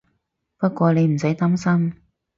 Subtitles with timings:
[0.57, 1.93] 不過你唔使擔心